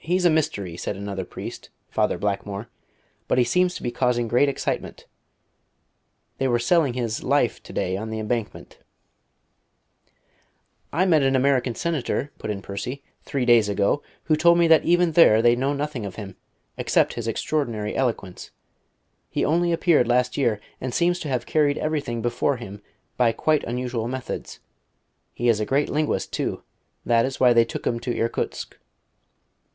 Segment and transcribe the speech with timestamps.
[0.00, 2.70] "He's a mystery," said another priest, Father Blackmore;
[3.26, 5.04] "but he seems to be causing great excitement.
[6.38, 8.78] They were selling his 'Life' to day on the Embankment."
[10.94, 14.84] "I met an American senator," put in Percy, "three days ago, who told me that
[14.84, 16.36] even there they know nothing of him,
[16.78, 18.50] except his extraordinary eloquence.
[19.28, 22.80] He only appeared last year, and seems to have carried everything before him
[23.18, 24.60] by quite unusual methods.
[25.34, 26.62] He is a great linguist, too.
[27.04, 28.76] That is why they took him to Irkutsk."